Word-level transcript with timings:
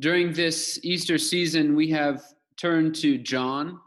During 0.00 0.32
this 0.32 0.80
Easter 0.82 1.18
season, 1.18 1.76
we 1.76 1.90
have 1.90 2.22
turned 2.56 2.94
to 2.96 3.18
John 3.18 3.78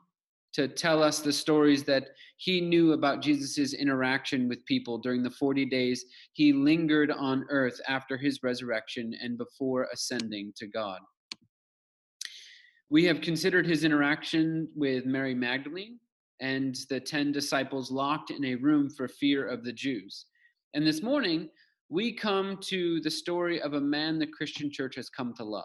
to 0.53 0.67
tell 0.67 1.03
us 1.03 1.19
the 1.19 1.33
stories 1.33 1.83
that 1.83 2.09
he 2.37 2.61
knew 2.61 2.93
about 2.93 3.21
Jesus' 3.21 3.73
interaction 3.73 4.47
with 4.47 4.65
people 4.65 4.97
during 4.97 5.23
the 5.23 5.31
40 5.31 5.65
days 5.65 6.05
he 6.33 6.53
lingered 6.53 7.11
on 7.11 7.45
earth 7.49 7.79
after 7.87 8.17
his 8.17 8.43
resurrection 8.43 9.13
and 9.21 9.37
before 9.37 9.87
ascending 9.93 10.53
to 10.57 10.67
God. 10.67 10.99
We 12.89 13.03
have 13.05 13.21
considered 13.21 13.65
his 13.65 13.83
interaction 13.83 14.69
with 14.75 15.05
Mary 15.05 15.33
Magdalene 15.33 15.99
and 16.39 16.77
the 16.89 16.99
10 16.99 17.31
disciples 17.31 17.91
locked 17.91 18.31
in 18.31 18.45
a 18.45 18.55
room 18.55 18.89
for 18.89 19.07
fear 19.07 19.47
of 19.47 19.63
the 19.63 19.73
Jews. 19.73 20.25
And 20.73 20.85
this 20.85 21.01
morning, 21.01 21.49
we 21.89 22.13
come 22.13 22.57
to 22.63 22.99
the 23.01 23.11
story 23.11 23.61
of 23.61 23.73
a 23.73 23.81
man 23.81 24.19
the 24.19 24.27
Christian 24.27 24.71
church 24.71 24.95
has 24.95 25.09
come 25.09 25.33
to 25.35 25.43
love, 25.43 25.63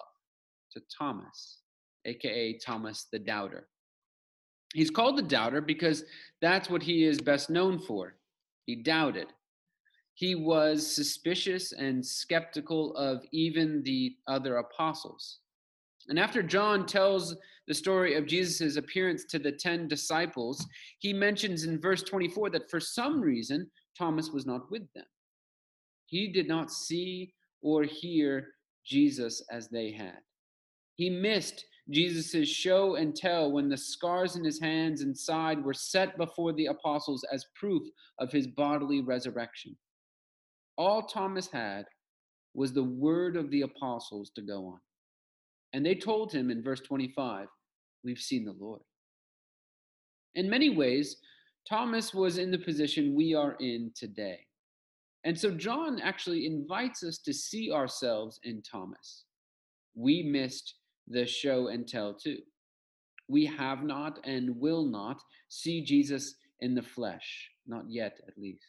to 0.72 0.80
Thomas, 0.96 1.58
aka 2.04 2.58
Thomas 2.58 3.06
the 3.12 3.18
Doubter. 3.18 3.68
He's 4.74 4.90
called 4.90 5.16
the 5.16 5.22
Doubter 5.22 5.60
because 5.60 6.04
that's 6.40 6.70
what 6.70 6.82
he 6.82 7.04
is 7.04 7.20
best 7.20 7.50
known 7.50 7.78
for. 7.78 8.14
He 8.66 8.76
doubted. 8.76 9.26
He 10.14 10.34
was 10.34 10.94
suspicious 10.94 11.72
and 11.72 12.04
skeptical 12.04 12.94
of 12.94 13.24
even 13.32 13.82
the 13.82 14.16
other 14.28 14.58
apostles. 14.58 15.38
And 16.08 16.18
after 16.18 16.42
John 16.42 16.86
tells 16.86 17.36
the 17.66 17.74
story 17.74 18.14
of 18.14 18.26
Jesus' 18.26 18.76
appearance 18.76 19.24
to 19.26 19.38
the 19.38 19.52
10 19.52 19.88
disciples, 19.88 20.66
he 20.98 21.12
mentions 21.12 21.64
in 21.64 21.80
verse 21.80 22.02
24 22.02 22.50
that 22.50 22.70
for 22.70 22.80
some 22.80 23.20
reason 23.20 23.70
Thomas 23.96 24.30
was 24.30 24.46
not 24.46 24.70
with 24.70 24.82
them. 24.94 25.04
He 26.06 26.32
did 26.32 26.48
not 26.48 26.72
see 26.72 27.32
or 27.62 27.84
hear 27.84 28.48
Jesus 28.84 29.42
as 29.50 29.68
they 29.68 29.92
had. 29.92 30.18
He 31.00 31.08
missed 31.08 31.64
Jesus' 31.88 32.46
show 32.46 32.96
and 32.96 33.16
tell 33.16 33.50
when 33.50 33.70
the 33.70 33.76
scars 33.78 34.36
in 34.36 34.44
his 34.44 34.60
hands 34.60 35.00
and 35.00 35.16
side 35.16 35.64
were 35.64 35.72
set 35.72 36.18
before 36.18 36.52
the 36.52 36.66
apostles 36.66 37.24
as 37.32 37.46
proof 37.58 37.88
of 38.18 38.30
his 38.30 38.46
bodily 38.46 39.00
resurrection. 39.00 39.74
All 40.76 41.04
Thomas 41.04 41.48
had 41.50 41.86
was 42.52 42.74
the 42.74 42.84
word 42.84 43.34
of 43.34 43.50
the 43.50 43.62
apostles 43.62 44.30
to 44.34 44.42
go 44.42 44.66
on. 44.66 44.78
And 45.72 45.86
they 45.86 45.94
told 45.94 46.34
him 46.34 46.50
in 46.50 46.62
verse 46.62 46.80
25, 46.80 47.46
We've 48.04 48.18
seen 48.18 48.44
the 48.44 48.52
Lord. 48.60 48.82
In 50.34 50.50
many 50.50 50.68
ways, 50.68 51.16
Thomas 51.66 52.12
was 52.12 52.36
in 52.36 52.50
the 52.50 52.58
position 52.58 53.14
we 53.14 53.32
are 53.34 53.56
in 53.58 53.90
today. 53.96 54.40
And 55.24 55.40
so 55.40 55.50
John 55.50 55.98
actually 55.98 56.44
invites 56.44 57.02
us 57.02 57.16
to 57.24 57.32
see 57.32 57.72
ourselves 57.72 58.38
in 58.44 58.60
Thomas. 58.60 59.24
We 59.94 60.22
missed 60.22 60.74
the 61.10 61.26
show 61.26 61.68
and 61.68 61.86
tell 61.86 62.14
too. 62.14 62.38
We 63.28 63.46
have 63.46 63.82
not 63.82 64.20
and 64.24 64.58
will 64.58 64.84
not 64.84 65.20
see 65.48 65.84
Jesus 65.84 66.36
in 66.60 66.74
the 66.74 66.82
flesh, 66.82 67.50
not 67.66 67.84
yet 67.88 68.20
at 68.26 68.38
least. 68.38 68.64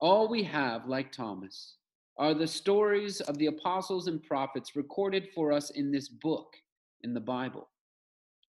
All 0.00 0.28
we 0.28 0.42
have, 0.44 0.86
like 0.86 1.10
Thomas, 1.10 1.76
are 2.18 2.34
the 2.34 2.46
stories 2.46 3.20
of 3.22 3.38
the 3.38 3.46
apostles 3.46 4.08
and 4.08 4.22
prophets 4.22 4.76
recorded 4.76 5.28
for 5.34 5.52
us 5.52 5.70
in 5.70 5.90
this 5.90 6.08
book, 6.08 6.54
in 7.02 7.12
the 7.12 7.20
Bible. 7.20 7.68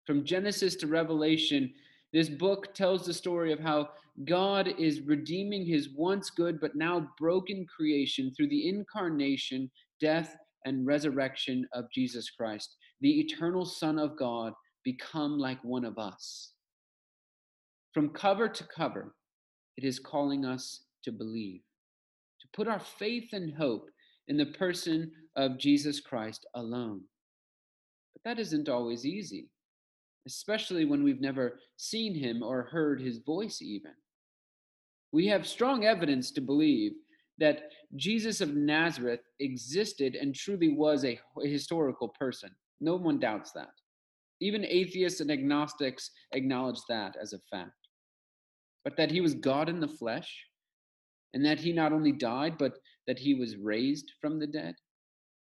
From 0.05 0.23
Genesis 0.23 0.75
to 0.77 0.87
Revelation, 0.87 1.73
this 2.13 2.29
book 2.29 2.73
tells 2.73 3.05
the 3.05 3.13
story 3.13 3.51
of 3.51 3.59
how 3.59 3.89
God 4.25 4.73
is 4.79 5.01
redeeming 5.01 5.65
his 5.65 5.89
once 5.89 6.29
good 6.29 6.59
but 6.59 6.75
now 6.75 7.09
broken 7.19 7.65
creation 7.65 8.33
through 8.33 8.47
the 8.47 8.69
incarnation, 8.69 9.69
death, 9.99 10.35
and 10.65 10.85
resurrection 10.85 11.65
of 11.73 11.85
Jesus 11.93 12.29
Christ, 12.29 12.75
the 13.01 13.19
eternal 13.19 13.65
Son 13.65 13.99
of 13.99 14.17
God, 14.17 14.53
become 14.83 15.37
like 15.37 15.63
one 15.63 15.85
of 15.85 15.97
us. 15.97 16.53
From 17.93 18.09
cover 18.09 18.47
to 18.47 18.63
cover, 18.75 19.15
it 19.75 19.83
is 19.83 19.99
calling 19.99 20.45
us 20.45 20.81
to 21.03 21.11
believe 21.11 21.61
to 22.39 22.47
put 22.53 22.67
our 22.67 22.79
faith 22.79 23.29
and 23.33 23.53
hope 23.55 23.89
in 24.27 24.37
the 24.37 24.45
person 24.45 25.11
of 25.35 25.57
Jesus 25.57 25.99
Christ 25.99 26.45
alone. 26.55 27.01
But 28.13 28.23
that 28.29 28.39
isn't 28.41 28.69
always 28.69 29.05
easy, 29.05 29.49
especially 30.27 30.85
when 30.85 31.03
we've 31.03 31.21
never 31.21 31.59
seen 31.77 32.15
him 32.15 32.43
or 32.43 32.63
heard 32.63 33.01
his 33.01 33.19
voice, 33.19 33.61
even. 33.61 33.93
We 35.11 35.27
have 35.27 35.47
strong 35.47 35.85
evidence 35.85 36.31
to 36.31 36.41
believe 36.41 36.93
that 37.39 37.69
Jesus 37.95 38.41
of 38.41 38.55
Nazareth 38.55 39.21
existed 39.39 40.15
and 40.15 40.33
truly 40.33 40.69
was 40.69 41.05
a 41.05 41.19
historical 41.43 42.09
person. 42.09 42.49
No 42.81 42.95
one 42.95 43.19
doubts 43.19 43.51
that. 43.51 43.71
Even 44.39 44.65
atheists 44.65 45.19
and 45.19 45.31
agnostics 45.31 46.11
acknowledge 46.33 46.79
that 46.89 47.15
as 47.21 47.33
a 47.33 47.39
fact. 47.51 47.71
But 48.83 48.97
that 48.97 49.11
he 49.11 49.21
was 49.21 49.33
God 49.33 49.69
in 49.69 49.79
the 49.79 49.87
flesh, 49.87 50.45
and 51.33 51.45
that 51.45 51.59
he 51.59 51.73
not 51.73 51.91
only 51.91 52.11
died, 52.11 52.57
but 52.57 52.79
that 53.05 53.19
he 53.19 53.33
was 53.33 53.57
raised 53.57 54.11
from 54.21 54.39
the 54.39 54.47
dead? 54.47 54.75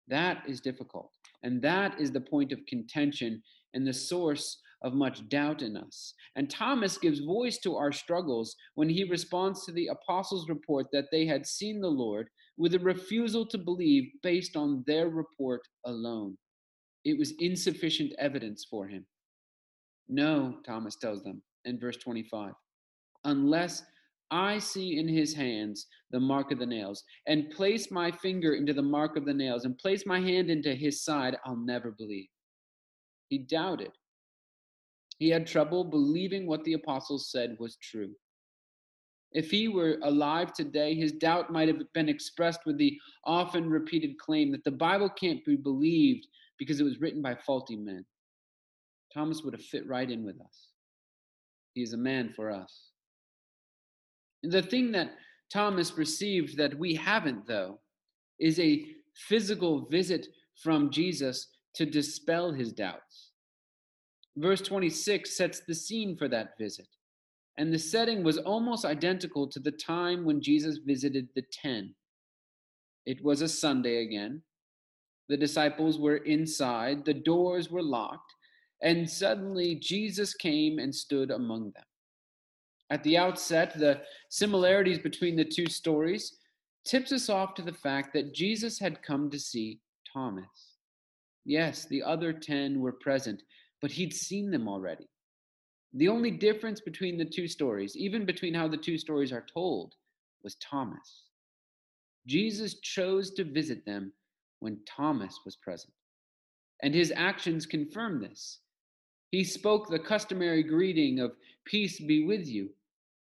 That 0.07 0.43
is 0.47 0.61
difficult. 0.61 1.11
And 1.43 1.61
that 1.61 1.99
is 1.99 2.11
the 2.11 2.21
point 2.21 2.51
of 2.51 2.65
contention 2.67 3.41
and 3.73 3.85
the 3.85 3.93
source 3.93 4.61
of 4.81 4.93
much 4.93 5.27
doubt 5.29 5.61
in 5.61 5.75
us. 5.75 6.13
And 6.35 6.49
Thomas 6.49 6.97
gives 6.97 7.19
voice 7.19 7.57
to 7.59 7.75
our 7.75 7.91
struggles 7.91 8.55
when 8.75 8.89
he 8.89 9.03
responds 9.03 9.65
to 9.65 9.71
the 9.71 9.87
apostles' 9.87 10.49
report 10.49 10.87
that 10.91 11.05
they 11.11 11.25
had 11.25 11.45
seen 11.45 11.81
the 11.81 11.87
Lord 11.87 12.27
with 12.57 12.73
a 12.73 12.79
refusal 12.79 13.45
to 13.47 13.57
believe 13.57 14.11
based 14.23 14.55
on 14.55 14.83
their 14.87 15.09
report 15.09 15.61
alone. 15.85 16.37
It 17.05 17.17
was 17.17 17.33
insufficient 17.39 18.13
evidence 18.19 18.65
for 18.69 18.87
him. 18.87 19.05
No, 20.09 20.57
Thomas 20.65 20.95
tells 20.95 21.23
them 21.23 21.41
in 21.65 21.79
verse 21.79 21.97
25, 21.97 22.53
unless 23.25 23.83
I 24.31 24.59
see 24.59 24.97
in 24.99 25.07
his 25.07 25.33
hands 25.33 25.87
the 26.11 26.19
mark 26.19 26.51
of 26.51 26.59
the 26.59 26.65
nails, 26.65 27.03
and 27.27 27.49
place 27.49 27.91
my 27.91 28.11
finger 28.11 28.55
into 28.55 28.73
the 28.73 28.81
mark 28.81 29.15
of 29.17 29.25
the 29.25 29.33
nails, 29.33 29.65
and 29.65 29.77
place 29.77 30.05
my 30.05 30.19
hand 30.19 30.49
into 30.49 30.73
his 30.75 31.03
side, 31.03 31.37
I'll 31.45 31.55
never 31.55 31.91
believe. 31.91 32.27
He 33.29 33.39
doubted. 33.39 33.91
He 35.17 35.29
had 35.29 35.47
trouble 35.47 35.83
believing 35.83 36.45
what 36.45 36.63
the 36.63 36.73
apostles 36.73 37.31
said 37.31 37.57
was 37.59 37.77
true. 37.77 38.13
If 39.31 39.51
he 39.51 39.67
were 39.67 39.97
alive 40.03 40.53
today, 40.53 40.95
his 40.95 41.11
doubt 41.11 41.51
might 41.51 41.67
have 41.67 41.81
been 41.93 42.09
expressed 42.09 42.61
with 42.65 42.77
the 42.77 42.97
often 43.25 43.69
repeated 43.69 44.17
claim 44.17 44.51
that 44.51 44.63
the 44.63 44.71
Bible 44.71 45.09
can't 45.09 45.43
be 45.45 45.55
believed 45.55 46.27
because 46.57 46.79
it 46.79 46.85
was 46.85 47.01
written 47.01 47.21
by 47.21 47.35
faulty 47.35 47.75
men. 47.75 48.05
Thomas 49.13 49.43
would 49.43 49.53
have 49.53 49.63
fit 49.63 49.87
right 49.87 50.09
in 50.09 50.23
with 50.23 50.39
us. 50.39 50.69
He 51.73 51.81
is 51.81 51.93
a 51.93 51.97
man 51.97 52.31
for 52.35 52.51
us. 52.51 52.89
The 54.43 54.61
thing 54.61 54.91
that 54.93 55.11
Thomas 55.51 55.97
received 55.97 56.57
that 56.57 56.77
we 56.77 56.95
haven't, 56.95 57.47
though, 57.47 57.79
is 58.39 58.59
a 58.59 58.85
physical 59.15 59.87
visit 59.87 60.27
from 60.55 60.89
Jesus 60.89 61.47
to 61.75 61.85
dispel 61.85 62.51
his 62.51 62.71
doubts. 62.71 63.31
Verse 64.37 64.61
26 64.61 65.35
sets 65.35 65.61
the 65.61 65.73
scene 65.73 66.15
for 66.15 66.27
that 66.27 66.57
visit, 66.59 66.87
and 67.57 67.73
the 67.73 67.79
setting 67.79 68.23
was 68.23 68.37
almost 68.37 68.85
identical 68.85 69.47
to 69.47 69.59
the 69.59 69.71
time 69.71 70.25
when 70.25 70.41
Jesus 70.41 70.77
visited 70.77 71.27
the 71.33 71.43
ten. 71.51 71.95
It 73.07 73.23
was 73.23 73.41
a 73.41 73.47
Sunday 73.47 74.03
again. 74.03 74.43
The 75.27 75.37
disciples 75.37 75.97
were 75.97 76.17
inside, 76.17 77.03
the 77.03 77.15
doors 77.15 77.71
were 77.71 77.81
locked, 77.81 78.31
and 78.83 79.09
suddenly 79.09 79.73
Jesus 79.75 80.35
came 80.35 80.77
and 80.77 80.93
stood 80.93 81.31
among 81.31 81.71
them. 81.71 81.85
At 82.91 83.03
the 83.03 83.17
outset, 83.17 83.77
the 83.77 84.01
similarities 84.29 84.99
between 84.99 85.35
the 85.35 85.45
two 85.45 85.65
stories 85.65 86.37
tips 86.85 87.11
us 87.11 87.27
off 87.27 87.55
to 87.55 87.63
the 87.63 87.73
fact 87.73 88.13
that 88.13 88.35
Jesus 88.35 88.77
had 88.77 89.01
come 89.01 89.31
to 89.31 89.39
see 89.39 89.79
Thomas. 90.13 90.75
Yes, 91.43 91.85
the 91.85 92.03
other 92.03 92.31
10 92.31 92.79
were 92.79 92.93
present, 92.93 93.41
but 93.81 93.91
he'd 93.91 94.13
seen 94.13 94.51
them 94.51 94.67
already. 94.67 95.07
The 95.93 96.09
only 96.09 96.31
difference 96.31 96.81
between 96.81 97.17
the 97.17 97.25
two 97.25 97.47
stories, 97.47 97.95
even 97.95 98.25
between 98.25 98.53
how 98.53 98.67
the 98.67 98.77
two 98.77 98.97
stories 98.97 99.31
are 99.31 99.45
told, 99.53 99.95
was 100.43 100.55
Thomas. 100.55 101.23
Jesus 102.27 102.79
chose 102.81 103.31
to 103.31 103.43
visit 103.43 103.85
them 103.85 104.11
when 104.59 104.79
Thomas 104.85 105.39
was 105.45 105.55
present. 105.55 105.93
And 106.83 106.93
his 106.93 107.13
actions 107.15 107.65
confirm 107.65 108.21
this. 108.21 108.59
He 109.31 109.43
spoke 109.43 109.89
the 109.89 109.99
customary 109.99 110.63
greeting 110.63 111.19
of 111.19 111.35
peace 111.65 111.99
be 111.99 112.25
with 112.25 112.47
you. 112.47 112.69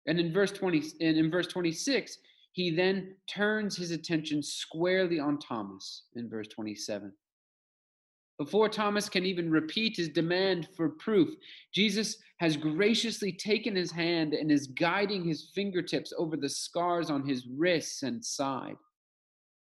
And 0.07 0.19
in 0.19 0.33
verse 0.33 0.51
20 0.51 0.83
and 1.01 1.17
in 1.17 1.29
verse 1.29 1.47
26, 1.47 2.17
he 2.53 2.71
then 2.71 3.15
turns 3.27 3.77
his 3.77 3.91
attention 3.91 4.43
squarely 4.43 5.19
on 5.19 5.39
Thomas 5.39 6.03
in 6.15 6.29
verse 6.29 6.47
27. 6.47 7.11
Before 8.41 8.69
Thomas 8.69 9.07
can 9.07 9.23
even 9.23 9.51
repeat 9.51 9.97
his 9.97 10.09
demand 10.09 10.67
for 10.75 10.89
proof, 10.89 11.29
Jesus 11.75 12.17
has 12.37 12.57
graciously 12.57 13.31
taken 13.31 13.75
his 13.75 13.91
hand 13.91 14.33
and 14.33 14.51
is 14.51 14.65
guiding 14.65 15.23
his 15.23 15.51
fingertips 15.53 16.11
over 16.17 16.35
the 16.35 16.49
scars 16.49 17.11
on 17.11 17.23
his 17.23 17.45
wrists 17.45 18.01
and 18.01 18.25
side. 18.25 18.77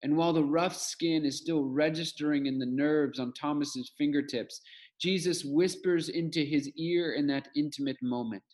And 0.04 0.16
while 0.16 0.32
the 0.32 0.44
rough 0.44 0.76
skin 0.76 1.24
is 1.24 1.38
still 1.38 1.64
registering 1.64 2.46
in 2.46 2.60
the 2.60 2.66
nerves 2.66 3.18
on 3.18 3.32
Thomas's 3.32 3.90
fingertips, 3.98 4.60
Jesus 5.00 5.42
whispers 5.44 6.08
into 6.08 6.44
his 6.44 6.70
ear 6.76 7.14
in 7.14 7.26
that 7.26 7.48
intimate 7.56 8.00
moment 8.00 8.44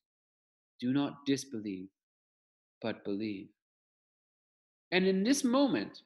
Do 0.80 0.90
not 0.90 1.26
disbelieve, 1.26 1.90
but 2.80 3.04
believe. 3.04 3.48
And 4.90 5.06
in 5.06 5.22
this 5.22 5.44
moment, 5.44 6.00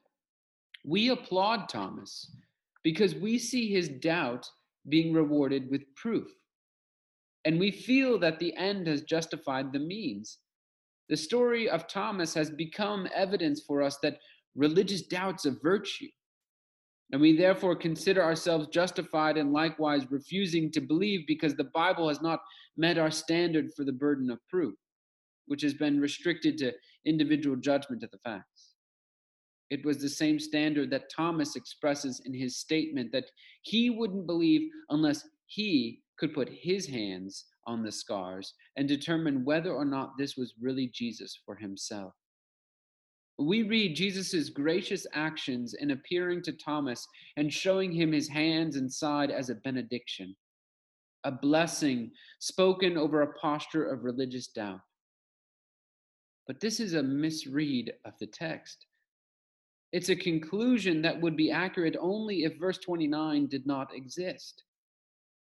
we 0.83 1.07
applaud 1.07 1.69
Thomas 1.69 2.29
because 2.83 3.15
we 3.15 3.37
see 3.37 3.71
his 3.71 3.89
doubt 3.89 4.49
being 4.89 5.13
rewarded 5.13 5.69
with 5.69 5.81
proof. 5.95 6.27
And 7.45 7.59
we 7.59 7.71
feel 7.71 8.19
that 8.19 8.39
the 8.39 8.55
end 8.55 8.87
has 8.87 9.01
justified 9.01 9.71
the 9.71 9.79
means. 9.79 10.39
The 11.09 11.17
story 11.17 11.69
of 11.69 11.87
Thomas 11.87 12.33
has 12.33 12.49
become 12.49 13.07
evidence 13.13 13.61
for 13.61 13.81
us 13.81 13.97
that 14.01 14.19
religious 14.55 15.01
doubts 15.01 15.45
of 15.45 15.61
virtue. 15.61 16.07
And 17.11 17.21
we 17.21 17.35
therefore 17.35 17.75
consider 17.75 18.23
ourselves 18.23 18.67
justified 18.67 19.37
in 19.37 19.51
likewise 19.51 20.09
refusing 20.09 20.71
to 20.71 20.81
believe 20.81 21.27
because 21.27 21.55
the 21.55 21.69
Bible 21.75 22.07
has 22.07 22.21
not 22.21 22.39
met 22.77 22.97
our 22.97 23.11
standard 23.11 23.71
for 23.75 23.83
the 23.83 23.91
burden 23.91 24.31
of 24.31 24.39
proof, 24.49 24.73
which 25.45 25.61
has 25.61 25.73
been 25.73 25.99
restricted 25.99 26.57
to 26.59 26.73
individual 27.05 27.55
judgment 27.57 28.03
of 28.03 28.11
the 28.11 28.17
facts. 28.19 28.52
It 29.69 29.83
was 29.85 29.97
the 29.97 30.09
same 30.09 30.39
standard 30.39 30.91
that 30.91 31.09
Thomas 31.09 31.55
expresses 31.55 32.21
in 32.25 32.33
his 32.33 32.57
statement 32.57 33.11
that 33.11 33.31
he 33.61 33.89
wouldn't 33.89 34.27
believe 34.27 34.69
unless 34.89 35.27
he 35.47 36.01
could 36.17 36.33
put 36.33 36.49
his 36.49 36.87
hands 36.87 37.45
on 37.65 37.83
the 37.83 37.91
scars 37.91 38.53
and 38.77 38.87
determine 38.87 39.45
whether 39.45 39.73
or 39.73 39.85
not 39.85 40.17
this 40.17 40.35
was 40.35 40.53
really 40.61 40.87
Jesus 40.87 41.39
for 41.45 41.55
himself. 41.55 42.13
We 43.39 43.63
read 43.63 43.95
Jesus' 43.95 44.49
gracious 44.49 45.07
actions 45.13 45.73
in 45.73 45.91
appearing 45.91 46.43
to 46.43 46.51
Thomas 46.51 47.07
and 47.35 47.51
showing 47.51 47.91
him 47.91 48.11
his 48.11 48.27
hands 48.27 48.75
and 48.75 48.91
side 48.91 49.31
as 49.31 49.49
a 49.49 49.55
benediction, 49.55 50.35
a 51.23 51.31
blessing 51.31 52.11
spoken 52.39 52.95
over 52.95 53.21
a 53.21 53.33
posture 53.33 53.85
of 53.85 54.03
religious 54.03 54.47
doubt. 54.47 54.81
But 56.45 56.59
this 56.59 56.79
is 56.79 56.93
a 56.93 57.01
misread 57.01 57.93
of 58.05 58.13
the 58.19 58.27
text. 58.27 58.85
It's 59.93 60.09
a 60.09 60.15
conclusion 60.15 61.03
that 61.03 61.21
would 61.21 61.37
be 61.37 61.51
accurate 61.51 61.95
only 61.99 62.45
if 62.45 62.57
verse 62.59 62.79
29 62.79 63.45
did 63.45 63.67
not 63.67 63.95
exist. 63.95 64.63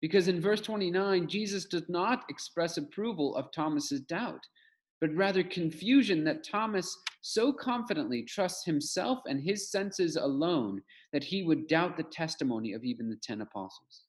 Because 0.01 0.29
in 0.29 0.41
verse 0.41 0.63
29, 0.63 1.29
Jesus 1.29 1.67
does 1.67 1.87
not 1.91 2.25
express 2.31 2.79
approval 2.79 3.37
of 3.37 3.53
Thomas's 3.53 4.01
doubt, 4.01 4.41
but 4.99 5.15
rather 5.15 5.43
confusion 5.43 6.25
that 6.25 6.43
Thomas 6.43 6.97
so 7.21 7.53
confidently 7.53 8.23
trusts 8.23 8.65
himself 8.65 9.19
and 9.29 9.43
his 9.43 9.71
senses 9.71 10.17
alone 10.17 10.81
that 11.13 11.25
he 11.25 11.43
would 11.43 11.69
doubt 11.69 11.99
the 11.99 12.03
testimony 12.05 12.73
of 12.73 12.83
even 12.83 13.11
the 13.11 13.19
10 13.23 13.43
apostles. 13.43 14.05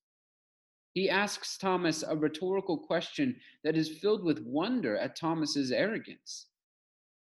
He 0.94 1.10
asks 1.10 1.58
Thomas 1.58 2.04
a 2.08 2.16
rhetorical 2.16 2.78
question 2.78 3.36
that 3.66 3.76
is 3.76 3.98
filled 4.00 4.24
with 4.24 4.46
wonder 4.46 4.96
at 4.98 5.18
Thomas's 5.18 5.74
arrogance. 5.74 6.48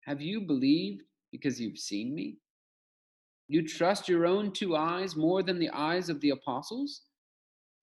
Have 0.05 0.21
you 0.21 0.39
believed 0.39 1.03
because 1.33 1.59
you've 1.59 1.77
seen 1.77 2.15
me? 2.15 2.37
You 3.53 3.61
trust 3.61 4.09
your 4.09 4.25
own 4.25 4.51
two 4.51 4.75
eyes 4.75 5.15
more 5.15 5.43
than 5.43 5.59
the 5.59 5.69
eyes 5.69 6.09
of 6.09 6.19
the 6.21 6.31
apostles? 6.31 7.01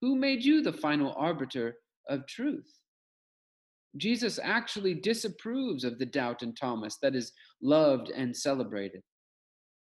Who 0.01 0.17
made 0.17 0.45
you 0.45 0.63
the 0.63 0.73
final 0.73 1.15
arbiter 1.17 1.77
of 2.09 2.27
truth? 2.27 2.67
Jesus 3.97 4.41
actually 4.43 4.95
disapproves 4.95 5.85
of 5.85 6.01
the 6.01 6.07
doubt 6.07 6.43
in 6.43 6.57
Thomas 6.57 6.99
that 7.03 7.15
is 7.15 7.31
loved 7.63 8.11
and 8.11 8.37
celebrated. 8.37 9.03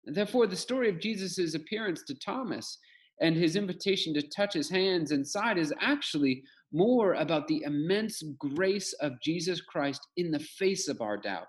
Therefore, 0.06 0.48
the 0.48 0.56
story 0.56 0.88
of 0.88 1.02
Jesus' 1.02 1.54
appearance 1.54 2.04
to 2.04 2.16
Thomas 2.18 2.78
and 3.20 3.36
his 3.36 3.58
invitation 3.58 4.14
to 4.14 4.22
touch 4.22 4.54
his 4.54 4.70
hands 4.70 5.12
and 5.12 5.28
side 5.28 5.58
is 5.58 5.74
actually 5.82 6.44
more 6.72 7.16
about 7.16 7.50
the 7.50 7.62
immense 7.66 8.24
grace 8.40 8.94
of 9.02 9.20
Jesus 9.22 9.60
Christ 9.60 10.08
in 10.16 10.32
the 10.32 10.40
face 10.40 10.88
of 10.88 11.02
our 11.02 11.18
doubt 11.18 11.48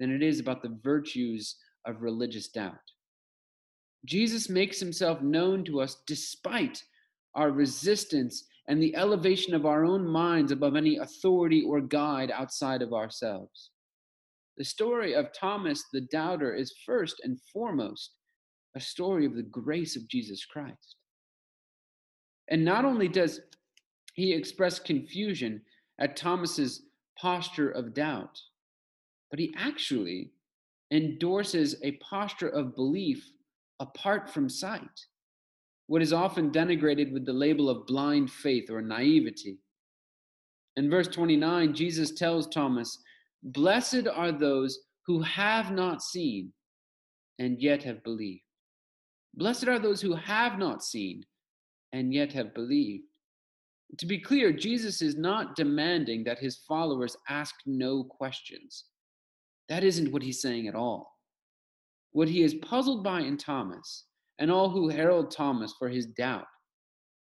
than 0.00 0.10
it 0.10 0.24
is 0.24 0.40
about 0.40 0.60
the 0.60 0.76
virtues 0.82 1.54
of 1.86 2.02
religious 2.02 2.48
doubt. 2.48 2.80
Jesus 4.04 4.48
makes 4.48 4.78
himself 4.80 5.22
known 5.22 5.64
to 5.64 5.80
us 5.80 5.96
despite 6.06 6.82
our 7.34 7.50
resistance 7.50 8.44
and 8.68 8.82
the 8.82 8.94
elevation 8.96 9.54
of 9.54 9.66
our 9.66 9.84
own 9.84 10.06
minds 10.06 10.52
above 10.52 10.76
any 10.76 10.96
authority 10.96 11.62
or 11.62 11.80
guide 11.80 12.30
outside 12.30 12.82
of 12.82 12.92
ourselves. 12.92 13.70
The 14.56 14.64
story 14.64 15.14
of 15.14 15.32
Thomas 15.32 15.84
the 15.92 16.02
doubter 16.02 16.54
is 16.54 16.74
first 16.86 17.20
and 17.24 17.38
foremost 17.52 18.14
a 18.76 18.80
story 18.80 19.26
of 19.26 19.34
the 19.34 19.42
grace 19.42 19.96
of 19.96 20.08
Jesus 20.08 20.44
Christ. 20.44 20.96
And 22.48 22.64
not 22.64 22.84
only 22.84 23.08
does 23.08 23.40
he 24.14 24.32
express 24.32 24.78
confusion 24.78 25.62
at 25.98 26.16
Thomas's 26.16 26.82
posture 27.18 27.70
of 27.70 27.94
doubt, 27.94 28.38
but 29.30 29.38
he 29.38 29.54
actually 29.56 30.30
endorses 30.92 31.76
a 31.82 31.92
posture 31.92 32.48
of 32.48 32.76
belief 32.76 33.28
apart 33.80 34.30
from 34.30 34.48
sight, 34.48 35.06
what 35.86 36.02
is 36.02 36.12
often 36.12 36.50
denigrated 36.50 37.12
with 37.12 37.26
the 37.26 37.32
label 37.32 37.68
of 37.68 37.86
blind 37.86 38.30
faith 38.30 38.70
or 38.70 38.80
naivety. 38.80 39.58
In 40.76 40.90
verse 40.90 41.08
29, 41.08 41.74
Jesus 41.74 42.12
tells 42.12 42.48
Thomas, 42.48 42.98
Blessed 43.42 44.06
are 44.12 44.32
those 44.32 44.78
who 45.06 45.20
have 45.22 45.70
not 45.70 46.02
seen 46.02 46.52
and 47.38 47.60
yet 47.60 47.82
have 47.82 48.02
believed. 48.02 48.42
Blessed 49.34 49.68
are 49.68 49.78
those 49.78 50.00
who 50.00 50.14
have 50.14 50.58
not 50.58 50.82
seen 50.82 51.24
and 51.92 52.14
yet 52.14 52.32
have 52.32 52.54
believed. 52.54 53.04
To 53.98 54.06
be 54.06 54.18
clear, 54.18 54.52
Jesus 54.52 55.02
is 55.02 55.16
not 55.16 55.56
demanding 55.56 56.24
that 56.24 56.38
his 56.38 56.56
followers 56.66 57.16
ask 57.28 57.54
no 57.66 58.04
questions. 58.04 58.84
That 59.68 59.84
isn't 59.84 60.12
what 60.12 60.22
he's 60.22 60.40
saying 60.40 60.68
at 60.68 60.74
all. 60.74 61.13
What 62.14 62.28
he 62.28 62.44
is 62.44 62.54
puzzled 62.54 63.02
by 63.02 63.22
in 63.22 63.36
Thomas, 63.36 64.04
and 64.38 64.48
all 64.48 64.70
who 64.70 64.88
herald 64.88 65.32
Thomas 65.32 65.74
for 65.76 65.88
his 65.88 66.06
doubt, 66.06 66.46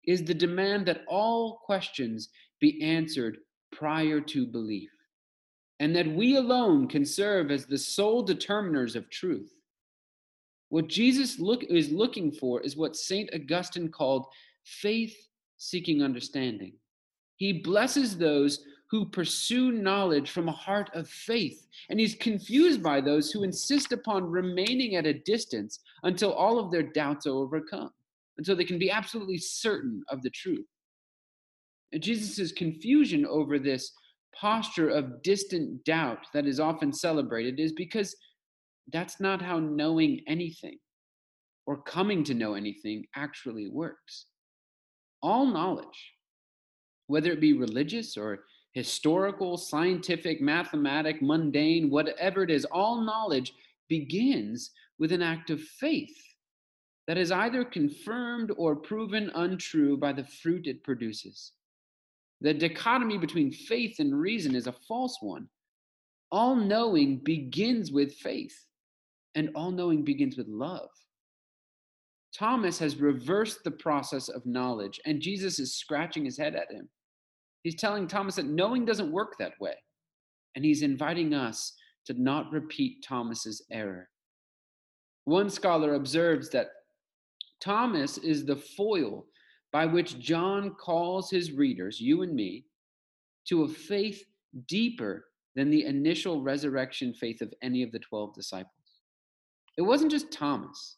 is 0.07 0.23
the 0.23 0.33
demand 0.33 0.87
that 0.87 1.03
all 1.07 1.61
questions 1.63 2.29
be 2.59 2.81
answered 2.81 3.37
prior 3.71 4.19
to 4.19 4.47
belief, 4.47 4.89
and 5.79 5.95
that 5.95 6.07
we 6.07 6.37
alone 6.37 6.87
can 6.87 7.05
serve 7.05 7.51
as 7.51 7.67
the 7.67 7.77
sole 7.77 8.25
determiners 8.25 8.95
of 8.95 9.07
truth. 9.11 9.53
What 10.69 10.87
Jesus 10.87 11.39
look, 11.39 11.63
is 11.65 11.91
looking 11.91 12.31
for 12.31 12.59
is 12.61 12.75
what 12.75 12.95
St. 12.95 13.29
Augustine 13.31 13.89
called 13.89 14.25
faith 14.63 15.15
seeking 15.57 16.01
understanding. 16.01 16.73
He 17.35 17.53
blesses 17.53 18.17
those 18.17 18.63
who 18.89 19.05
pursue 19.05 19.71
knowledge 19.71 20.31
from 20.31 20.49
a 20.49 20.53
heart 20.53 20.89
of 20.93 21.07
faith. 21.07 21.67
And 21.89 21.99
he's 21.99 22.15
confused 22.15 22.81
by 22.81 23.01
those 23.01 23.31
who 23.31 23.43
insist 23.43 23.91
upon 23.91 24.23
remaining 24.23 24.95
at 24.95 25.05
a 25.05 25.13
distance 25.13 25.79
until 26.03 26.33
all 26.33 26.59
of 26.59 26.71
their 26.71 26.83
doubts 26.83 27.27
are 27.27 27.35
overcome, 27.35 27.91
until 28.37 28.55
they 28.55 28.65
can 28.65 28.79
be 28.79 28.89
absolutely 28.89 29.37
certain 29.37 30.03
of 30.09 30.23
the 30.23 30.31
truth. 30.31 30.65
And 31.91 32.01
Jesus' 32.01 32.51
confusion 32.51 33.25
over 33.25 33.59
this 33.59 33.91
posture 34.35 34.89
of 34.89 35.21
distant 35.21 35.83
doubt 35.85 36.25
that 36.33 36.45
is 36.45 36.59
often 36.59 36.93
celebrated 36.93 37.59
is 37.59 37.73
because 37.73 38.15
that's 38.91 39.19
not 39.19 39.41
how 39.41 39.59
knowing 39.59 40.21
anything 40.27 40.77
or 41.65 41.81
coming 41.83 42.23
to 42.23 42.33
know 42.33 42.55
anything 42.55 43.05
actually 43.15 43.67
works. 43.69 44.25
All 45.21 45.45
knowledge, 45.45 46.13
whether 47.07 47.31
it 47.31 47.41
be 47.41 47.53
religious 47.53 48.17
or 48.17 48.39
historical, 48.73 49.57
scientific, 49.57 50.41
mathematic, 50.41 51.21
mundane, 51.21 51.89
whatever 51.89 52.43
it 52.43 52.51
is, 52.51 52.65
all 52.65 53.01
knowledge 53.01 53.53
begins 53.87 54.71
with 54.99 55.11
an 55.11 55.21
act 55.21 55.49
of 55.49 55.61
faith 55.61 56.15
that 57.07 57.17
is 57.17 57.31
either 57.31 57.65
confirmed 57.65 58.51
or 58.57 58.75
proven 58.75 59.31
untrue 59.33 59.97
by 59.97 60.13
the 60.13 60.23
fruit 60.23 60.67
it 60.67 60.83
produces. 60.83 61.53
The 62.41 62.53
dichotomy 62.53 63.17
between 63.17 63.51
faith 63.51 63.99
and 63.99 64.19
reason 64.19 64.55
is 64.55 64.67
a 64.67 64.75
false 64.87 65.17
one. 65.19 65.47
All 66.31 66.55
knowing 66.55 67.17
begins 67.17 67.91
with 67.91 68.13
faith, 68.13 68.55
and 69.33 69.49
all 69.55 69.71
knowing 69.71 70.03
begins 70.03 70.37
with 70.37 70.47
love. 70.47 70.89
Thomas 72.31 72.77
has 72.77 72.97
reversed 72.97 73.63
the 73.63 73.71
process 73.71 74.29
of 74.29 74.45
knowledge, 74.45 74.99
and 75.05 75.19
Jesus 75.19 75.57
is 75.57 75.75
scratching 75.75 76.25
his 76.25 76.37
head 76.37 76.55
at 76.55 76.71
him. 76.71 76.87
He's 77.63 77.75
telling 77.75 78.07
Thomas 78.07 78.35
that 78.35 78.45
knowing 78.45 78.85
doesn't 78.85 79.11
work 79.11 79.35
that 79.39 79.53
way. 79.59 79.75
And 80.55 80.65
he's 80.65 80.81
inviting 80.81 81.33
us 81.33 81.73
to 82.05 82.13
not 82.21 82.51
repeat 82.51 83.03
Thomas's 83.07 83.65
error. 83.71 84.09
One 85.25 85.49
scholar 85.49 85.93
observes 85.93 86.49
that 86.49 86.69
Thomas 87.61 88.17
is 88.17 88.45
the 88.45 88.55
foil 88.55 89.25
by 89.71 89.85
which 89.85 90.19
John 90.19 90.73
calls 90.75 91.29
his 91.29 91.51
readers, 91.51 91.99
you 91.99 92.23
and 92.23 92.33
me, 92.33 92.65
to 93.47 93.63
a 93.63 93.67
faith 93.67 94.23
deeper 94.67 95.25
than 95.55 95.69
the 95.69 95.85
initial 95.85 96.41
resurrection 96.41 97.13
faith 97.13 97.41
of 97.41 97.53
any 97.61 97.83
of 97.83 97.91
the 97.91 97.99
12 97.99 98.33
disciples. 98.33 98.73
It 99.77 99.81
wasn't 99.83 100.11
just 100.11 100.31
Thomas, 100.31 100.97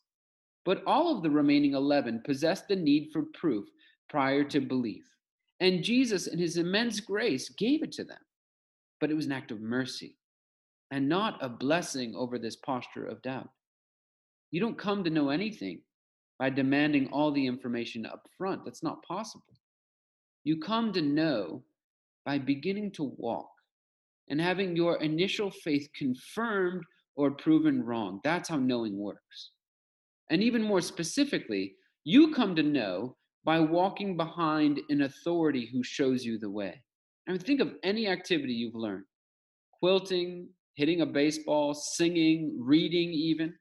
But 0.63 0.83
all 0.85 1.15
of 1.15 1.23
the 1.23 1.29
remaining 1.29 1.73
11 1.73 2.21
possessed 2.23 2.67
the 2.67 2.75
need 2.75 3.09
for 3.11 3.23
proof 3.33 3.67
prior 4.09 4.43
to 4.45 4.59
belief. 4.61 5.03
And 5.61 5.83
Jesus, 5.83 6.27
in 6.27 6.39
his 6.39 6.57
immense 6.57 6.99
grace, 6.99 7.47
gave 7.49 7.83
it 7.83 7.91
to 7.93 8.03
them. 8.03 8.17
But 8.99 9.11
it 9.11 9.15
was 9.15 9.27
an 9.27 9.31
act 9.31 9.51
of 9.51 9.61
mercy 9.61 10.17
and 10.89 11.07
not 11.07 11.37
a 11.41 11.47
blessing 11.47 12.13
over 12.15 12.37
this 12.37 12.57
posture 12.57 13.05
of 13.05 13.21
doubt. 13.21 13.49
You 14.49 14.59
don't 14.59 14.77
come 14.77 15.03
to 15.03 15.09
know 15.09 15.29
anything 15.29 15.81
by 16.39 16.49
demanding 16.49 17.07
all 17.13 17.31
the 17.31 17.45
information 17.45 18.05
up 18.05 18.27
front. 18.37 18.65
That's 18.65 18.83
not 18.83 19.03
possible. 19.03 19.45
You 20.43 20.59
come 20.59 20.91
to 20.93 21.01
know 21.01 21.63
by 22.25 22.39
beginning 22.39 22.91
to 22.93 23.13
walk 23.17 23.49
and 24.29 24.41
having 24.41 24.75
your 24.75 24.97
initial 24.97 25.51
faith 25.51 25.87
confirmed 25.95 26.83
or 27.15 27.31
proven 27.31 27.83
wrong. 27.83 28.19
That's 28.23 28.49
how 28.49 28.57
knowing 28.57 28.97
works. 28.97 29.51
And 30.31 30.41
even 30.41 30.63
more 30.63 30.81
specifically, 30.81 31.75
you 32.03 32.33
come 32.33 32.55
to 32.55 32.63
know 32.63 33.15
by 33.43 33.59
walking 33.59 34.15
behind 34.15 34.79
an 34.89 35.01
authority 35.01 35.69
who 35.71 35.83
shows 35.83 36.23
you 36.23 36.37
the 36.37 36.49
way. 36.49 36.81
I 37.27 37.31
mean, 37.31 37.39
think 37.39 37.61
of 37.61 37.75
any 37.83 38.07
activity 38.07 38.53
you've 38.53 38.75
learned 38.75 39.05
quilting, 39.81 40.47
hitting 40.75 41.01
a 41.01 41.05
baseball, 41.05 41.73
singing, 41.73 42.55
reading, 42.59 43.09
even. 43.11 43.53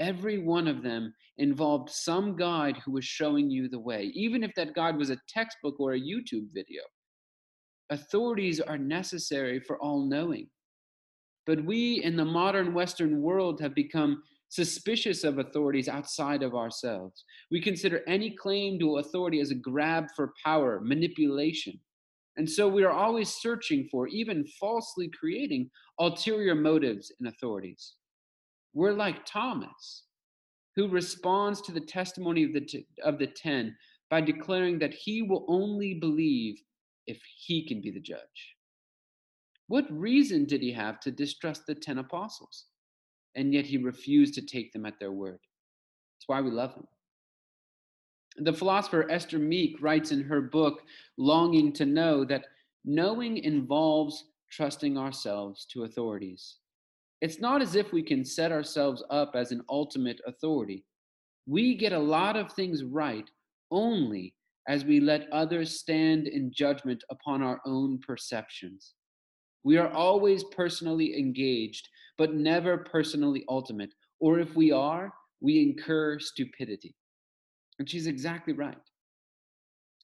Every 0.00 0.38
one 0.38 0.66
of 0.66 0.82
them 0.82 1.14
involved 1.38 1.90
some 1.90 2.36
guide 2.36 2.76
who 2.84 2.90
was 2.90 3.04
showing 3.04 3.50
you 3.50 3.68
the 3.68 3.78
way, 3.78 4.10
even 4.14 4.42
if 4.42 4.52
that 4.56 4.74
guide 4.74 4.96
was 4.96 5.10
a 5.10 5.20
textbook 5.28 5.78
or 5.78 5.92
a 5.92 6.00
YouTube 6.00 6.48
video. 6.52 6.82
Authorities 7.90 8.60
are 8.60 8.78
necessary 8.78 9.60
for 9.60 9.78
all 9.78 10.08
knowing. 10.08 10.48
But 11.46 11.64
we 11.64 12.02
in 12.02 12.16
the 12.16 12.24
modern 12.24 12.74
Western 12.74 13.20
world 13.20 13.60
have 13.60 13.74
become 13.74 14.22
suspicious 14.54 15.24
of 15.24 15.40
authorities 15.40 15.88
outside 15.88 16.44
of 16.44 16.54
ourselves. 16.54 17.24
We 17.50 17.60
consider 17.60 18.02
any 18.06 18.30
claim 18.30 18.78
to 18.78 18.98
authority 18.98 19.40
as 19.40 19.50
a 19.50 19.56
grab 19.56 20.06
for 20.14 20.32
power, 20.44 20.80
manipulation. 20.80 21.80
And 22.36 22.48
so 22.48 22.68
we 22.68 22.84
are 22.84 22.92
always 22.92 23.30
searching 23.30 23.88
for, 23.90 24.06
even 24.06 24.46
falsely 24.60 25.10
creating, 25.18 25.70
ulterior 25.98 26.54
motives 26.54 27.12
in 27.20 27.26
authorities. 27.26 27.94
We're 28.74 28.92
like 28.92 29.26
Thomas, 29.26 30.04
who 30.76 30.86
responds 30.88 31.60
to 31.62 31.72
the 31.72 31.80
testimony 31.80 32.44
of 32.44 32.52
the, 32.52 32.60
t- 32.60 32.86
of 33.04 33.18
the 33.18 33.26
ten 33.26 33.74
by 34.08 34.20
declaring 34.20 34.78
that 34.78 34.94
he 34.94 35.22
will 35.22 35.46
only 35.48 35.94
believe 35.94 36.54
if 37.08 37.20
he 37.44 37.66
can 37.66 37.80
be 37.80 37.90
the 37.90 38.00
judge. 38.00 38.54
What 39.66 39.90
reason 39.90 40.44
did 40.44 40.60
he 40.60 40.72
have 40.72 41.00
to 41.00 41.10
distrust 41.10 41.62
the 41.66 41.74
10 41.74 41.98
apostles? 41.98 42.66
And 43.36 43.52
yet 43.52 43.66
he 43.66 43.78
refused 43.78 44.34
to 44.34 44.42
take 44.42 44.72
them 44.72 44.86
at 44.86 44.98
their 45.00 45.12
word. 45.12 45.40
That's 46.16 46.28
why 46.28 46.40
we 46.40 46.50
love 46.50 46.74
him. 46.74 46.86
The 48.38 48.52
philosopher 48.52 49.10
Esther 49.10 49.38
Meek 49.38 49.80
writes 49.80 50.10
in 50.10 50.22
her 50.24 50.40
book, 50.40 50.82
Longing 51.16 51.72
to 51.74 51.86
Know, 51.86 52.24
that 52.24 52.46
knowing 52.84 53.38
involves 53.38 54.24
trusting 54.50 54.98
ourselves 54.98 55.66
to 55.72 55.84
authorities. 55.84 56.56
It's 57.20 57.40
not 57.40 57.62
as 57.62 57.74
if 57.74 57.92
we 57.92 58.02
can 58.02 58.24
set 58.24 58.52
ourselves 58.52 59.02
up 59.10 59.32
as 59.34 59.50
an 59.50 59.62
ultimate 59.68 60.20
authority. 60.26 60.84
We 61.46 61.74
get 61.74 61.92
a 61.92 61.98
lot 61.98 62.36
of 62.36 62.52
things 62.52 62.84
right 62.84 63.28
only 63.70 64.34
as 64.68 64.84
we 64.84 65.00
let 65.00 65.30
others 65.30 65.78
stand 65.78 66.26
in 66.26 66.52
judgment 66.52 67.02
upon 67.10 67.42
our 67.42 67.60
own 67.66 67.98
perceptions. 67.98 68.94
We 69.62 69.78
are 69.78 69.90
always 69.90 70.44
personally 70.44 71.18
engaged, 71.18 71.88
but 72.18 72.34
never 72.34 72.78
personally 72.78 73.44
ultimate. 73.48 73.92
Or 74.20 74.38
if 74.38 74.54
we 74.54 74.72
are, 74.72 75.12
we 75.40 75.62
incur 75.62 76.18
stupidity. 76.18 76.94
And 77.78 77.88
she's 77.88 78.06
exactly 78.06 78.52
right. 78.52 78.78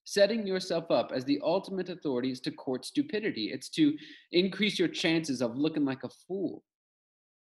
Setting 0.04 0.46
yourself 0.46 0.90
up 0.90 1.12
as 1.14 1.24
the 1.24 1.40
ultimate 1.42 1.88
authority 1.88 2.32
is 2.32 2.40
to 2.40 2.50
court 2.50 2.84
stupidity, 2.84 3.50
it's 3.52 3.68
to 3.70 3.94
increase 4.32 4.78
your 4.78 4.88
chances 4.88 5.40
of 5.40 5.56
looking 5.56 5.84
like 5.84 6.02
a 6.04 6.08
fool. 6.26 6.64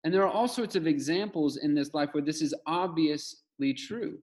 And 0.04 0.12
there 0.12 0.22
are 0.22 0.32
all 0.32 0.48
sorts 0.48 0.76
of 0.76 0.86
examples 0.86 1.56
in 1.58 1.74
this 1.74 1.94
life 1.94 2.10
where 2.12 2.24
this 2.24 2.42
is 2.42 2.54
obviously 2.66 3.72
true. 3.72 4.18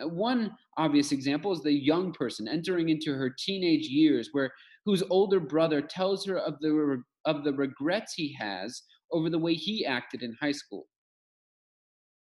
Uh, 0.00 0.08
one 0.08 0.52
obvious 0.78 1.12
example 1.12 1.52
is 1.52 1.62
the 1.62 1.72
young 1.72 2.12
person 2.12 2.48
entering 2.48 2.88
into 2.88 3.12
her 3.12 3.34
teenage 3.38 3.86
years, 3.86 4.30
where 4.32 4.50
whose 4.84 5.02
older 5.10 5.40
brother 5.40 5.80
tells 5.80 6.24
her 6.24 6.38
of 6.38 6.58
the 6.60 7.02
of 7.24 7.42
the 7.42 7.52
regrets 7.52 8.14
he 8.14 8.34
has 8.38 8.82
over 9.14 9.30
the 9.30 9.38
way 9.38 9.54
he 9.54 9.86
acted 9.86 10.22
in 10.22 10.36
high 10.40 10.52
school. 10.52 10.86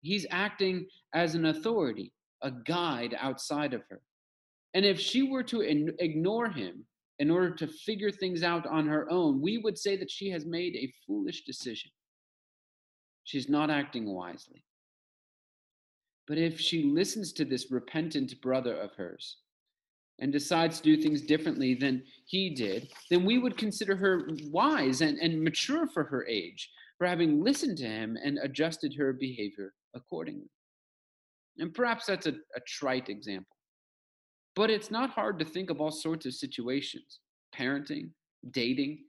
He's 0.01 0.25
acting 0.29 0.87
as 1.13 1.35
an 1.35 1.47
authority, 1.47 2.13
a 2.41 2.51
guide 2.51 3.15
outside 3.19 3.73
of 3.73 3.81
her. 3.89 4.01
And 4.73 4.85
if 4.85 4.99
she 4.99 5.23
were 5.23 5.43
to 5.43 5.61
in- 5.61 5.95
ignore 5.99 6.49
him 6.49 6.85
in 7.19 7.31
order 7.31 7.51
to 7.51 7.67
figure 7.67 8.11
things 8.11 8.43
out 8.43 8.65
on 8.67 8.87
her 8.87 9.09
own, 9.09 9.41
we 9.41 9.57
would 9.57 9.77
say 9.77 9.95
that 9.97 10.11
she 10.11 10.29
has 10.29 10.45
made 10.45 10.75
a 10.75 10.93
foolish 11.05 11.43
decision. 11.45 11.91
She's 13.23 13.49
not 13.49 13.69
acting 13.69 14.13
wisely. 14.13 14.63
But 16.27 16.37
if 16.37 16.59
she 16.59 16.83
listens 16.83 17.33
to 17.33 17.45
this 17.45 17.71
repentant 17.71 18.39
brother 18.41 18.75
of 18.75 18.93
hers 18.95 19.37
and 20.19 20.31
decides 20.31 20.79
to 20.79 20.95
do 20.95 21.01
things 21.01 21.21
differently 21.21 21.73
than 21.73 22.03
he 22.25 22.49
did, 22.49 22.89
then 23.09 23.25
we 23.25 23.37
would 23.37 23.57
consider 23.57 23.95
her 23.95 24.29
wise 24.45 25.01
and, 25.01 25.17
and 25.19 25.43
mature 25.43 25.87
for 25.87 26.03
her 26.03 26.25
age, 26.27 26.69
for 26.97 27.07
having 27.07 27.43
listened 27.43 27.77
to 27.77 27.85
him 27.85 28.17
and 28.23 28.39
adjusted 28.43 28.95
her 28.97 29.13
behavior 29.13 29.73
accordingly. 29.95 30.49
And 31.57 31.73
perhaps 31.73 32.05
that's 32.05 32.25
a, 32.25 32.31
a 32.31 32.59
trite 32.67 33.09
example. 33.09 33.55
But 34.55 34.69
it's 34.69 34.91
not 34.91 35.09
hard 35.09 35.39
to 35.39 35.45
think 35.45 35.69
of 35.69 35.81
all 35.81 35.91
sorts 35.91 36.25
of 36.25 36.33
situations 36.33 37.19
parenting, 37.55 38.09
dating, 38.51 38.99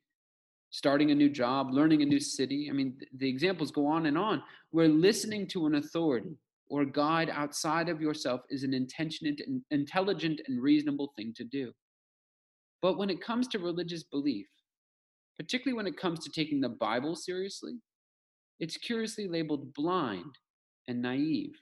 starting 0.71 1.11
a 1.11 1.15
new 1.15 1.31
job, 1.31 1.73
learning 1.73 2.03
a 2.03 2.07
new 2.07 2.21
city. 2.21 2.69
I 2.69 2.75
mean, 2.75 2.99
the 3.17 3.29
examples 3.29 3.71
go 3.71 3.87
on 3.87 4.07
and 4.07 4.19
on, 4.19 4.43
where 4.71 4.89
listening 4.89 5.47
to 5.49 5.67
an 5.67 5.77
authority 5.77 6.37
or 6.69 6.85
guide 6.85 7.31
outside 7.31 7.89
of 7.89 8.01
yourself 8.01 8.41
is 8.51 8.65
an 8.65 8.75
intelligent 8.75 10.41
and 10.47 10.63
reasonable 10.63 11.13
thing 11.17 11.33
to 11.37 11.45
do. 11.45 11.73
But 12.83 12.99
when 12.99 13.09
it 13.09 13.23
comes 13.23 13.49
to 13.49 13.59
religious 13.59 14.03
belief, 14.03 14.47
particularly 15.39 15.77
when 15.77 15.87
it 15.87 15.97
comes 15.97 16.21
to 16.21 16.31
taking 16.31 16.61
the 16.61 16.69
Bible 16.69 17.17
seriously, 17.17 17.75
it's 18.61 18.77
curiously 18.77 19.29
labeled 19.29 19.75
blind 19.75 20.39
and 20.89 21.03
naive. 21.03 21.61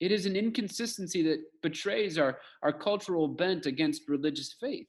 It 0.00 0.12
is 0.12 0.26
an 0.26 0.36
inconsistency 0.36 1.22
that 1.22 1.40
betrays 1.62 2.18
our, 2.18 2.38
our 2.62 2.72
cultural 2.72 3.28
bent 3.28 3.66
against 3.66 4.08
religious 4.08 4.54
faith. 4.60 4.86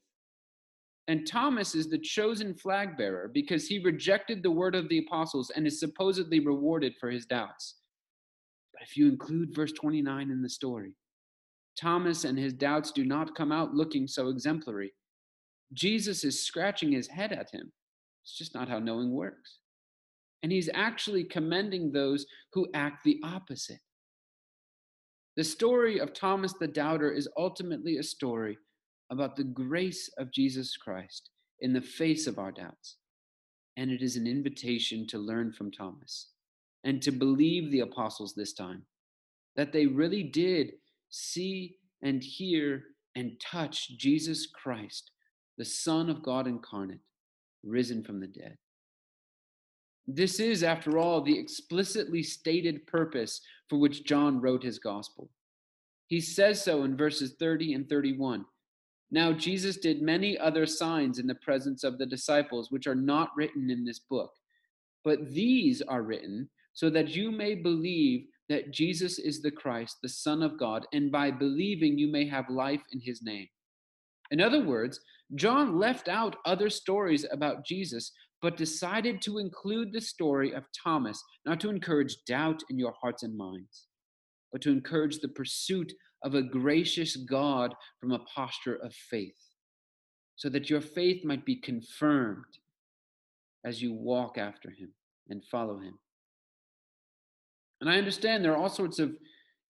And 1.07 1.25
Thomas 1.25 1.73
is 1.73 1.89
the 1.89 1.97
chosen 1.97 2.53
flag 2.53 2.97
bearer 2.97 3.31
because 3.33 3.67
he 3.67 3.79
rejected 3.79 4.43
the 4.43 4.51
word 4.51 4.75
of 4.75 4.89
the 4.89 4.99
apostles 4.99 5.51
and 5.55 5.65
is 5.65 5.79
supposedly 5.79 6.41
rewarded 6.41 6.95
for 6.99 7.09
his 7.09 7.25
doubts. 7.25 7.75
But 8.73 8.81
if 8.83 8.97
you 8.97 9.07
include 9.07 9.55
verse 9.55 9.71
29 9.71 10.29
in 10.29 10.41
the 10.41 10.49
story, 10.49 10.95
Thomas 11.79 12.25
and 12.25 12.37
his 12.37 12.53
doubts 12.53 12.91
do 12.91 13.05
not 13.05 13.35
come 13.35 13.53
out 13.53 13.73
looking 13.73 14.07
so 14.07 14.27
exemplary. 14.27 14.93
Jesus 15.73 16.23
is 16.23 16.45
scratching 16.45 16.91
his 16.91 17.07
head 17.07 17.31
at 17.31 17.49
him. 17.51 17.71
It's 18.23 18.37
just 18.37 18.53
not 18.53 18.69
how 18.69 18.79
knowing 18.79 19.11
works. 19.11 19.59
And 20.43 20.51
he's 20.51 20.69
actually 20.73 21.23
commending 21.23 21.91
those 21.91 22.25
who 22.53 22.67
act 22.73 23.03
the 23.03 23.19
opposite. 23.23 23.79
The 25.35 25.43
story 25.43 25.99
of 25.99 26.13
Thomas 26.13 26.53
the 26.53 26.67
doubter 26.67 27.11
is 27.11 27.29
ultimately 27.37 27.97
a 27.97 28.03
story 28.03 28.57
about 29.09 29.35
the 29.35 29.43
grace 29.43 30.09
of 30.17 30.31
Jesus 30.31 30.75
Christ 30.75 31.29
in 31.59 31.73
the 31.73 31.81
face 31.81 32.27
of 32.27 32.39
our 32.39 32.51
doubts. 32.51 32.97
And 33.77 33.91
it 33.91 34.01
is 34.01 34.15
an 34.15 34.27
invitation 34.27 35.05
to 35.07 35.19
learn 35.19 35.53
from 35.53 35.71
Thomas 35.71 36.29
and 36.83 37.01
to 37.01 37.11
believe 37.11 37.71
the 37.71 37.81
apostles 37.81 38.33
this 38.33 38.53
time 38.53 38.83
that 39.55 39.71
they 39.73 39.85
really 39.85 40.23
did 40.23 40.73
see 41.09 41.75
and 42.03 42.23
hear 42.23 42.83
and 43.15 43.39
touch 43.39 43.97
Jesus 43.97 44.47
Christ, 44.47 45.11
the 45.57 45.65
Son 45.65 46.09
of 46.09 46.23
God 46.23 46.47
incarnate, 46.47 46.99
risen 47.63 48.03
from 48.03 48.19
the 48.19 48.27
dead. 48.27 48.57
This 50.07 50.39
is, 50.39 50.63
after 50.63 50.97
all, 50.97 51.21
the 51.21 51.37
explicitly 51.37 52.23
stated 52.23 52.87
purpose 52.87 53.41
for 53.69 53.77
which 53.77 54.05
John 54.05 54.39
wrote 54.39 54.63
his 54.63 54.79
gospel. 54.79 55.29
He 56.07 56.21
says 56.21 56.63
so 56.63 56.83
in 56.83 56.95
verses 56.95 57.35
30 57.37 57.73
and 57.73 57.89
31. 57.89 58.45
Now, 59.11 59.33
Jesus 59.33 59.77
did 59.77 60.01
many 60.01 60.37
other 60.37 60.65
signs 60.65 61.19
in 61.19 61.27
the 61.27 61.35
presence 61.35 61.83
of 61.83 61.97
the 61.97 62.05
disciples, 62.05 62.71
which 62.71 62.87
are 62.87 62.95
not 62.95 63.31
written 63.35 63.69
in 63.69 63.83
this 63.83 63.99
book. 63.99 64.31
But 65.03 65.31
these 65.31 65.81
are 65.81 66.03
written 66.03 66.49
so 66.73 66.89
that 66.89 67.09
you 67.09 67.31
may 67.31 67.55
believe 67.55 68.27
that 68.49 68.71
Jesus 68.71 69.19
is 69.19 69.41
the 69.41 69.51
Christ, 69.51 69.97
the 70.01 70.09
Son 70.09 70.41
of 70.41 70.59
God, 70.59 70.85
and 70.93 71.11
by 71.11 71.31
believing 71.31 71.97
you 71.97 72.07
may 72.09 72.27
have 72.27 72.49
life 72.49 72.81
in 72.91 72.99
his 72.99 73.21
name. 73.21 73.47
In 74.31 74.41
other 74.41 74.63
words, 74.63 74.99
John 75.35 75.77
left 75.77 76.07
out 76.07 76.37
other 76.45 76.69
stories 76.69 77.25
about 77.31 77.65
Jesus, 77.65 78.11
but 78.41 78.55
decided 78.57 79.21
to 79.23 79.39
include 79.39 79.91
the 79.91 80.01
story 80.01 80.53
of 80.53 80.63
Thomas, 80.83 81.21
not 81.45 81.59
to 81.61 81.69
encourage 81.69 82.23
doubt 82.25 82.63
in 82.69 82.77
your 82.79 82.93
hearts 83.01 83.23
and 83.23 83.35
minds. 83.35 83.87
but 84.51 84.61
to 84.61 84.71
encourage 84.71 85.19
the 85.19 85.27
pursuit 85.27 85.93
of 86.23 86.35
a 86.35 86.41
gracious 86.41 87.15
God 87.15 87.73
from 87.99 88.11
a 88.11 88.19
posture 88.19 88.75
of 88.75 88.93
faith, 88.93 89.37
so 90.35 90.49
that 90.49 90.69
your 90.69 90.81
faith 90.81 91.23
might 91.23 91.45
be 91.45 91.55
confirmed 91.55 92.45
as 93.65 93.81
you 93.81 93.93
walk 93.93 94.37
after 94.37 94.69
him 94.69 94.93
and 95.29 95.43
follow 95.45 95.79
him. 95.79 95.97
And 97.81 97.89
I 97.89 97.97
understand 97.97 98.43
there 98.43 98.53
are 98.53 98.57
all 98.57 98.69
sorts 98.69 98.99
of 98.99 99.15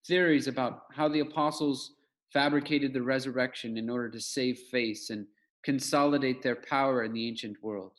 theories 0.05 0.47
about 0.47 0.83
how 0.93 1.09
the 1.09 1.19
apostles 1.19 1.93
fabricated 2.31 2.93
the 2.93 3.01
resurrection 3.01 3.77
in 3.77 3.89
order 3.89 4.09
to 4.09 4.19
save 4.19 4.59
face 4.71 5.09
and 5.09 5.25
consolidate 5.67 6.41
their 6.41 6.55
power 6.55 7.03
in 7.03 7.11
the 7.11 7.27
ancient 7.27 7.57
world. 7.61 7.91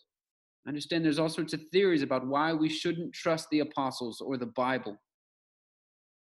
I 0.64 0.70
understand 0.70 1.04
there's 1.04 1.18
all 1.18 1.28
sorts 1.28 1.52
of 1.52 1.60
theories 1.70 2.00
about 2.00 2.26
why 2.26 2.54
we 2.54 2.70
shouldn't 2.70 3.12
trust 3.12 3.46
the 3.50 3.60
apostles 3.60 4.22
or 4.22 4.38
the 4.38 4.46
Bible. 4.46 4.96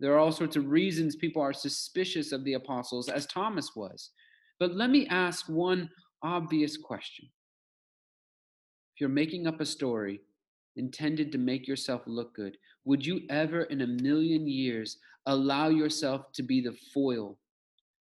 There 0.01 0.13
are 0.13 0.19
all 0.19 0.33
sorts 0.33 0.57
of 0.57 0.67
reasons 0.67 1.15
people 1.15 1.41
are 1.41 1.53
suspicious 1.53 2.33
of 2.33 2.43
the 2.43 2.55
apostles, 2.55 3.07
as 3.07 3.25
Thomas 3.27 3.77
was. 3.77 4.11
But 4.59 4.75
let 4.75 4.89
me 4.89 5.07
ask 5.07 5.47
one 5.47 5.89
obvious 6.21 6.75
question. 6.75 7.29
If 8.93 8.99
you're 8.99 9.07
making 9.07 9.47
up 9.47 9.61
a 9.61 9.65
story 9.65 10.19
intended 10.75 11.31
to 11.31 11.37
make 11.37 11.65
yourself 11.65 12.01
look 12.07 12.35
good, 12.35 12.57
would 12.83 13.05
you 13.05 13.21
ever 13.29 13.61
in 13.63 13.83
a 13.83 13.87
million 13.87 14.49
years 14.49 14.97
allow 15.27 15.69
yourself 15.69 16.33
to 16.33 16.43
be 16.43 16.59
the 16.59 16.75
foil 16.93 17.39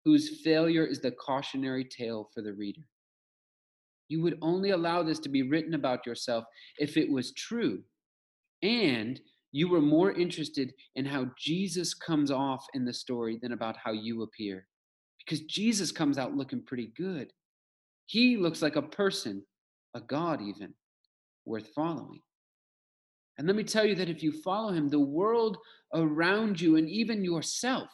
whose 0.04 0.42
failure 0.42 0.86
is 0.86 1.00
the 1.00 1.12
cautionary 1.12 1.86
tale 1.86 2.32
for 2.34 2.42
the 2.42 2.54
reader? 2.54 2.82
You 4.08 4.22
would 4.22 4.38
only 4.42 4.72
allow 4.72 5.04
this 5.04 5.20
to 5.20 5.30
be 5.30 5.44
written 5.44 5.74
about 5.74 6.06
yourself 6.06 6.46
if 6.78 6.98
it 6.98 7.10
was 7.12 7.34
true 7.34 7.84
and 8.66 9.20
you 9.52 9.70
were 9.70 9.82
more 9.82 10.12
interested 10.12 10.74
in 10.96 11.06
how 11.06 11.28
Jesus 11.38 11.94
comes 11.94 12.32
off 12.32 12.66
in 12.74 12.84
the 12.84 12.94
story 12.94 13.38
than 13.42 13.54
about 13.54 13.78
how 13.78 13.92
you 13.92 14.24
appear. 14.24 14.68
Because 15.20 15.42
Jesus 15.42 15.92
comes 15.92 16.18
out 16.18 16.36
looking 16.36 16.64
pretty 16.64 16.92
good. 16.98 17.32
He 18.08 18.38
looks 18.38 18.62
like 18.62 18.76
a 18.76 18.82
person, 18.82 19.44
a 19.94 20.02
God 20.02 20.42
even, 20.42 20.74
worth 21.46 21.70
following. 21.74 22.20
And 23.38 23.48
let 23.48 23.56
me 23.56 23.64
tell 23.64 23.86
you 23.86 23.96
that 23.96 24.10
if 24.10 24.22
you 24.22 24.32
follow 24.42 24.72
him, 24.72 24.90
the 24.90 25.00
world 25.00 25.58
around 25.94 26.60
you 26.60 26.76
and 26.76 26.90
even 26.90 27.24
yourself 27.24 27.90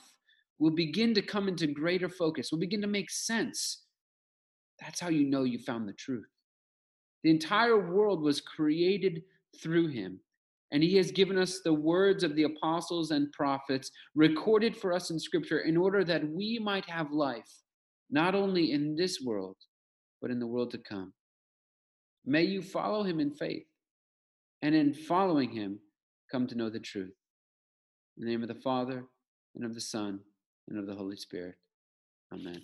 will 0.59 0.71
begin 0.71 1.13
to 1.15 1.21
come 1.21 1.47
into 1.47 1.67
greater 1.67 2.09
focus, 2.09 2.51
will 2.51 2.59
begin 2.59 2.81
to 2.81 2.87
make 2.87 3.09
sense. 3.09 3.83
That's 4.81 4.99
how 4.99 5.09
you 5.09 5.25
know 5.25 5.43
you 5.43 5.59
found 5.59 5.87
the 5.87 5.93
truth. 5.93 6.27
The 7.23 7.29
mm. 7.29 7.33
entire 7.33 7.79
world 7.79 8.21
was 8.21 8.41
created 8.41 9.21
through 9.61 9.87
him. 9.87 10.19
And 10.73 10.81
he 10.81 10.95
has 10.97 11.11
given 11.11 11.37
us 11.37 11.59
the 11.61 11.73
words 11.73 12.23
of 12.23 12.35
the 12.35 12.43
apostles 12.43 13.11
and 13.11 13.31
prophets 13.33 13.91
recorded 14.15 14.75
for 14.75 14.93
us 14.93 15.09
in 15.09 15.19
scripture 15.19 15.59
in 15.59 15.75
order 15.75 16.05
that 16.05 16.27
we 16.29 16.59
might 16.59 16.85
have 16.85 17.11
life, 17.11 17.49
not 18.09 18.35
only 18.35 18.71
in 18.71 18.95
this 18.95 19.19
world, 19.21 19.57
but 20.21 20.31
in 20.31 20.39
the 20.39 20.47
world 20.47 20.71
to 20.71 20.77
come. 20.77 21.11
May 22.25 22.43
you 22.43 22.61
follow 22.61 23.03
him 23.03 23.19
in 23.19 23.31
faith, 23.31 23.65
and 24.61 24.73
in 24.73 24.93
following 24.93 25.49
him, 25.49 25.79
come 26.31 26.47
to 26.47 26.55
know 26.55 26.69
the 26.69 26.79
truth. 26.79 27.15
In 28.17 28.25
the 28.25 28.31
name 28.31 28.41
of 28.41 28.47
the 28.47 28.61
Father, 28.61 29.03
and 29.55 29.65
of 29.65 29.73
the 29.73 29.81
Son, 29.81 30.19
and 30.69 30.79
of 30.79 30.87
the 30.87 30.95
Holy 30.95 31.17
Spirit. 31.17 31.55
Amen. 32.31 32.61